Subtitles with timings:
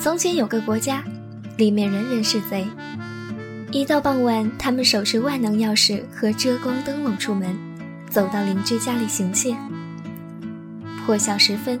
[0.00, 1.02] 从前有个国家，
[1.56, 2.64] 里面人人是贼。
[3.72, 7.58] 一到傍晚，他们手持万能钥匙和遮光灯笼出门，
[8.08, 9.56] 走到邻居家里行窃。
[11.04, 11.80] 破晓时分，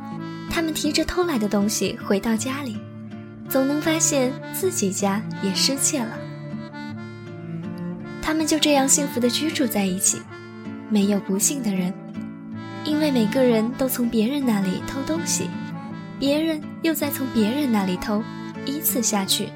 [0.50, 2.76] 他们提着偷来的东西回到家里，
[3.48, 6.18] 总能发现自己家也失窃了。
[8.20, 10.20] 他们就这样幸福的居住在一起，
[10.90, 11.94] 没有不幸的人，
[12.84, 15.48] 因为每个人都从别人那里偷东西，
[16.18, 18.22] 别人又在从别人那里偷，
[18.66, 19.48] 依次下去。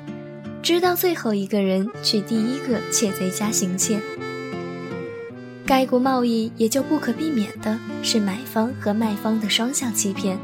[0.62, 4.00] 直到最后一个人去第一个窃贼家行窃，
[5.66, 10.38] 该国贸易也就不可避免的是买方和卖方的双向欺骗。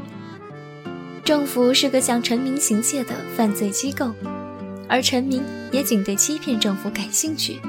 [1.23, 4.11] 政府是个向臣民行窃的犯罪机构，
[4.89, 5.41] 而臣民
[5.71, 7.61] 也仅对欺骗政府感兴趣，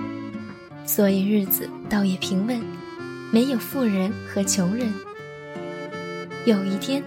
[0.85, 2.61] 所以日子倒也平稳，
[3.31, 4.93] 没有富人和穷人。
[6.47, 7.01] 有一天，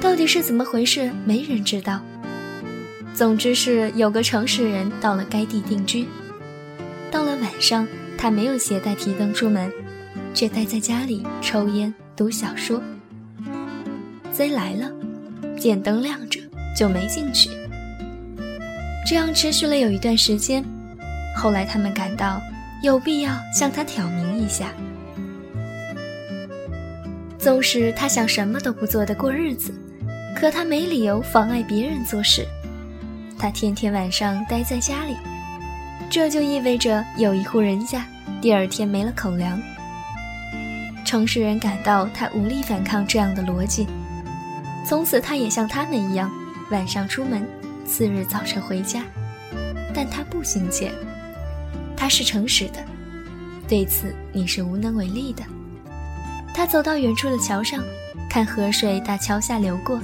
[0.00, 2.00] 到底是怎么回事，没人知道。
[3.14, 6.06] 总之是有个城市人到了该地定居。
[7.10, 9.72] 到了晚上，他没有携带提灯出门，
[10.32, 12.80] 却待在家里抽烟读小说。
[14.30, 14.90] 贼来了，
[15.58, 16.40] 见灯亮着
[16.76, 17.50] 就没进去。
[19.04, 20.64] 这样持续了有一段时间，
[21.36, 22.40] 后来他们感到
[22.82, 24.72] 有必要向他挑明一下。
[27.36, 29.72] 纵使他想什么都不做的过日子，
[30.34, 32.46] 可他没理由妨碍别人做事。
[33.38, 35.16] 他天天晚上待在家里，
[36.10, 38.04] 这就意味着有一户人家
[38.40, 39.60] 第二天没了口粮。
[41.04, 43.86] 城市人感到他无力反抗这样的逻辑，
[44.86, 46.30] 从此他也像他们一样，
[46.70, 47.46] 晚上出门，
[47.86, 49.02] 次日早晨回家。
[49.94, 50.92] 但他不行窃，
[51.96, 52.84] 他是诚实的，
[53.66, 55.42] 对此你是无能为力的。
[56.54, 57.82] 他走到远处的桥上，
[58.28, 59.98] 看河水打桥下流过，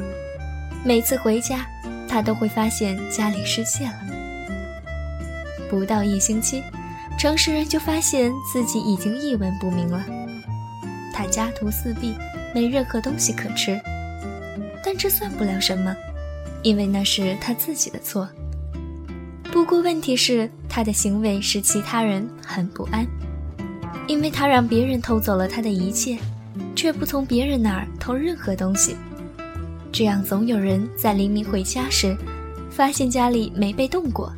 [0.84, 1.66] 每次回家。
[2.06, 3.94] 他都会发现家里失窃了。
[5.68, 6.62] 不到一星期，
[7.18, 10.04] 城市人就发现自己已经一文不名了。
[11.12, 12.14] 他家徒四壁，
[12.54, 13.80] 没任何东西可吃，
[14.84, 15.92] 但这算不了什么，
[16.62, 18.28] 因为那是他自己的错。
[19.50, 23.04] 不过问题是，他的行为使其他人很不安，
[24.06, 26.16] 因为他让别人偷走了他的一切，
[26.76, 28.96] 却不从别人那儿偷任何东西。
[29.94, 32.16] 这样，总有人在黎明回家时，
[32.68, 34.32] 发现家里没被动过。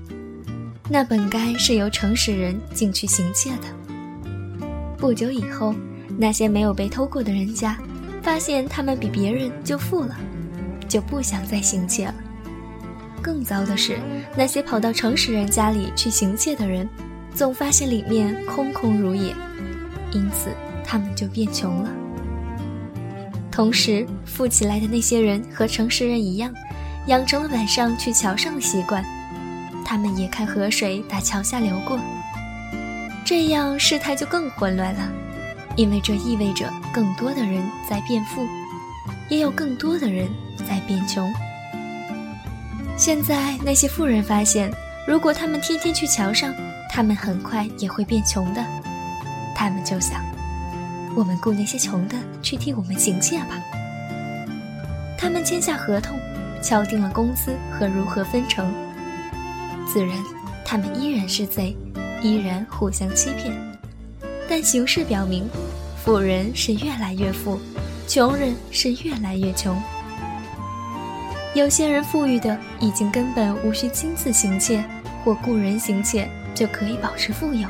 [0.87, 4.67] 那本该是由诚实人进去行窃的。
[4.99, 5.75] 不久以后，
[6.19, 7.79] 那些没有被偷过的人家，
[8.23, 10.15] 发现他们比别人就富了，
[10.87, 12.15] 就不想再行窃了。
[13.23, 13.99] 更糟的是，
[14.37, 16.87] 那些跑到诚实人家里去行窃的人，
[17.35, 19.35] 总发现里面空空如也，
[20.13, 20.51] 因此
[20.85, 21.91] 他们就变穷了。
[23.57, 26.53] 同时，富起来的那些人和城市人一样，
[27.07, 29.03] 养成了晚上去桥上的习惯。
[29.83, 31.99] 他们也看河水打桥下流过。
[33.25, 35.11] 这样事态就更混乱了，
[35.75, 38.47] 因为这意味着更多的人在变富，
[39.31, 40.29] 也有更多的人
[40.69, 41.33] 在变穷。
[42.95, 44.71] 现在那些富人发现，
[45.09, 46.55] 如果他们天天去桥上，
[46.91, 48.63] 他们很快也会变穷的。
[49.55, 50.23] 他们就想。
[51.17, 53.59] 我们雇那些穷的去替我们行窃吧。
[55.17, 56.19] 他们签下合同，
[56.63, 58.71] 敲定了工资和如何分成。
[59.91, 60.15] 自然，
[60.63, 61.75] 他们依然是贼，
[62.21, 63.51] 依然互相欺骗。
[64.47, 65.49] 但形势表明，
[66.05, 67.59] 富人是越来越富，
[68.07, 69.75] 穷人是越来越穷。
[71.55, 74.85] 有些人富裕的已经根本无需亲自行窃
[75.25, 77.67] 或雇人行窃就可以保持富有，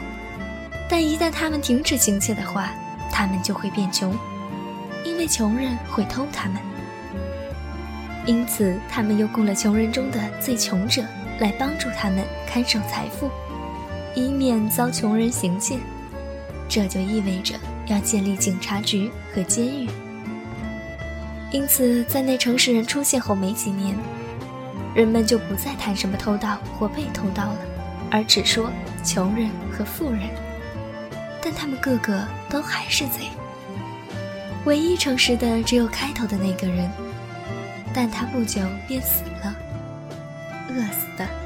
[0.90, 2.72] 但一旦他们停止行窃的话，
[3.10, 4.16] 他们就会变穷，
[5.04, 6.60] 因为穷人会偷他们。
[8.26, 11.02] 因此，他们又雇了穷人中的最穷者
[11.38, 13.30] 来帮助他们看守财富，
[14.14, 15.78] 以免遭穷人行窃。
[16.68, 17.54] 这就意味着
[17.86, 19.88] 要建立警察局和监狱。
[21.52, 23.94] 因此，在那城市人出现后没几年，
[24.92, 27.58] 人们就不再谈什么偷盗或被偷盗了，
[28.10, 28.68] 而只说
[29.04, 30.22] 穷人和富人。
[31.46, 33.30] 但他们个个都还是贼，
[34.64, 36.90] 唯一诚实的只有开头的那个人，
[37.94, 39.54] 但他不久便死了，
[40.68, 41.45] 饿死的。